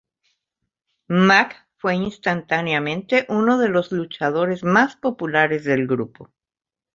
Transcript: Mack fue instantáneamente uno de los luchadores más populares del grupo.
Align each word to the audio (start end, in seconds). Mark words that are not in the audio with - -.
Mack 1.09 1.67
fue 1.77 1.93
instantáneamente 1.93 3.27
uno 3.29 3.59
de 3.59 3.69
los 3.69 3.91
luchadores 3.91 4.63
más 4.63 4.95
populares 4.95 5.63
del 5.63 5.85
grupo. 5.85 6.31